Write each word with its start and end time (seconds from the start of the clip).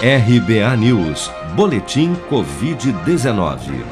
RBA 0.00 0.76
News, 0.76 1.28
Boletim 1.56 2.14
Covid-19. 2.30 3.84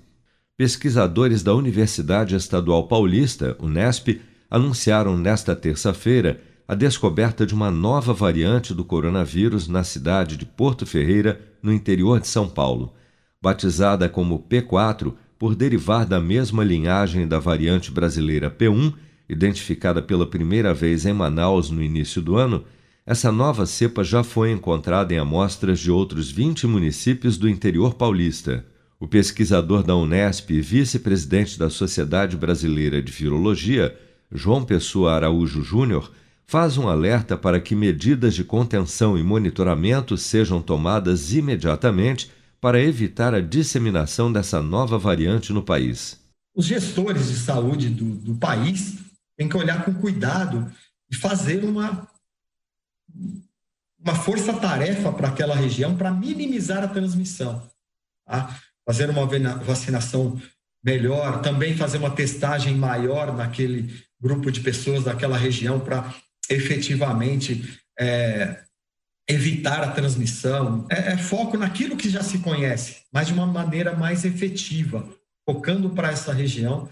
Pesquisadores 0.55 1.41
da 1.41 1.55
Universidade 1.55 2.35
Estadual 2.35 2.87
Paulista, 2.87 3.57
Unesp, 3.59 4.21
anunciaram 4.49 5.17
nesta 5.17 5.55
terça-feira 5.55 6.39
a 6.67 6.75
descoberta 6.75 7.43
de 7.45 7.55
uma 7.55 7.71
nova 7.71 8.13
variante 8.13 8.73
do 8.73 8.85
coronavírus 8.85 9.67
na 9.67 9.83
cidade 9.83 10.37
de 10.37 10.45
Porto 10.45 10.85
Ferreira, 10.85 11.41
no 11.63 11.73
interior 11.73 12.19
de 12.19 12.27
São 12.27 12.47
Paulo. 12.47 12.93
Batizada 13.41 14.07
como 14.07 14.45
P4, 14.47 15.13
por 15.39 15.55
derivar 15.55 16.05
da 16.05 16.21
mesma 16.21 16.63
linhagem 16.63 17.27
da 17.27 17.39
variante 17.39 17.91
brasileira 17.91 18.51
P1, 18.51 18.93
identificada 19.31 20.01
pela 20.01 20.27
primeira 20.27 20.73
vez 20.73 21.05
em 21.05 21.13
Manaus 21.13 21.69
no 21.69 21.81
início 21.81 22.21
do 22.21 22.35
ano, 22.35 22.65
essa 23.05 23.31
nova 23.31 23.65
cepa 23.65 24.03
já 24.03 24.23
foi 24.23 24.51
encontrada 24.51 25.13
em 25.13 25.17
amostras 25.17 25.79
de 25.79 25.89
outros 25.89 26.29
20 26.29 26.67
municípios 26.67 27.37
do 27.37 27.49
interior 27.49 27.95
paulista. 27.95 28.65
O 28.99 29.07
pesquisador 29.07 29.83
da 29.83 29.95
Unesp 29.95 30.51
e 30.51 30.61
vice-presidente 30.61 31.57
da 31.57 31.69
Sociedade 31.69 32.37
Brasileira 32.37 33.01
de 33.01 33.11
Virologia, 33.11 33.97
João 34.31 34.63
Pessoa 34.63 35.13
Araújo 35.13 35.63
Júnior, 35.63 36.11
faz 36.45 36.77
um 36.77 36.87
alerta 36.87 37.37
para 37.37 37.59
que 37.59 37.73
medidas 37.73 38.35
de 38.35 38.43
contenção 38.43 39.17
e 39.17 39.23
monitoramento 39.23 40.17
sejam 40.17 40.61
tomadas 40.61 41.33
imediatamente 41.33 42.29
para 42.59 42.83
evitar 42.83 43.33
a 43.33 43.39
disseminação 43.39 44.31
dessa 44.31 44.61
nova 44.61 44.99
variante 44.99 45.51
no 45.51 45.63
país. 45.63 46.19
Os 46.55 46.65
gestores 46.65 47.29
de 47.29 47.35
saúde 47.37 47.89
do, 47.89 48.05
do 48.05 48.35
país 48.35 49.00
têm 49.41 49.49
que 49.49 49.57
olhar 49.57 49.83
com 49.83 49.93
cuidado 49.95 50.71
e 51.09 51.15
fazer 51.15 51.63
uma, 51.65 52.07
uma 53.99 54.15
força-tarefa 54.15 55.11
para 55.11 55.29
aquela 55.29 55.55
região 55.55 55.97
para 55.97 56.11
minimizar 56.11 56.83
a 56.83 56.87
transmissão. 56.87 57.67
Tá? 58.25 58.55
Fazer 58.85 59.09
uma 59.09 59.25
vacinação 59.63 60.39
melhor, 60.83 61.41
também 61.41 61.75
fazer 61.75 61.97
uma 61.97 62.11
testagem 62.11 62.75
maior 62.75 63.35
naquele 63.35 64.05
grupo 64.19 64.51
de 64.51 64.61
pessoas 64.61 65.05
daquela 65.05 65.37
região 65.37 65.79
para 65.79 66.13
efetivamente 66.47 67.79
é, 67.99 68.61
evitar 69.27 69.83
a 69.83 69.91
transmissão. 69.91 70.85
É, 70.87 71.13
é, 71.13 71.17
foco 71.17 71.57
naquilo 71.57 71.97
que 71.97 72.09
já 72.09 72.21
se 72.21 72.39
conhece, 72.39 73.01
mas 73.11 73.27
de 73.27 73.33
uma 73.33 73.47
maneira 73.47 73.95
mais 73.95 74.23
efetiva, 74.23 75.07
focando 75.47 75.89
para 75.89 76.11
essa 76.11 76.31
região, 76.31 76.87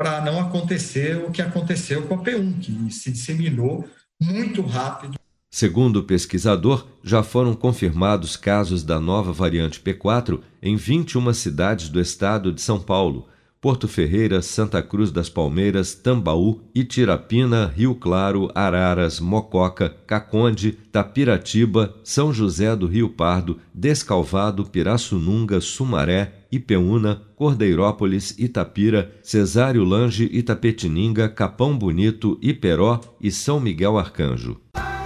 para 0.00 0.22
não 0.22 0.40
acontecer 0.40 1.18
o 1.18 1.30
que 1.30 1.42
aconteceu 1.42 2.06
com 2.06 2.14
a 2.14 2.18
P1, 2.22 2.58
que 2.58 2.90
se 2.90 3.12
disseminou 3.12 3.86
muito 4.18 4.62
rápido. 4.62 5.18
Segundo 5.50 5.96
o 5.96 6.04
pesquisador, 6.04 6.86
já 7.04 7.22
foram 7.22 7.52
confirmados 7.54 8.34
casos 8.34 8.82
da 8.82 8.98
nova 8.98 9.30
variante 9.30 9.78
P4 9.78 10.40
em 10.62 10.74
21 10.74 11.34
cidades 11.34 11.90
do 11.90 12.00
estado 12.00 12.50
de 12.50 12.62
São 12.62 12.80
Paulo, 12.80 13.28
Porto 13.60 13.86
Ferreira, 13.86 14.40
Santa 14.40 14.82
Cruz 14.82 15.12
das 15.12 15.28
Palmeiras, 15.28 15.94
Tambaú, 15.94 16.62
Itirapina, 16.74 17.66
Rio 17.66 17.94
Claro, 17.94 18.50
Araras, 18.54 19.20
Mococa, 19.20 19.94
Caconde, 20.06 20.72
Tapiratiba, 20.90 21.94
São 22.02 22.32
José 22.32 22.74
do 22.74 22.86
Rio 22.86 23.10
Pardo, 23.10 23.58
Descalvado, 23.74 24.64
Pirassununga, 24.64 25.60
Sumaré, 25.60 26.46
Ipeúna, 26.50 27.20
Cordeirópolis, 27.36 28.34
Itapira, 28.38 29.12
Cesário 29.22 29.84
Lange, 29.84 30.24
Itapetininga, 30.32 31.28
Capão 31.28 31.76
Bonito, 31.76 32.38
Iperó 32.40 32.98
e 33.20 33.30
São 33.30 33.60
Miguel 33.60 33.98
Arcanjo. 33.98 34.58